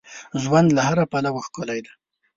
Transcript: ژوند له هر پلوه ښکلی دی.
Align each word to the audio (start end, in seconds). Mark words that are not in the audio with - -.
ژوند 0.41 0.67
له 0.77 0.81
هر 0.87 0.97
پلوه 1.11 1.41
ښکلی 1.47 1.79
دی. 1.85 1.91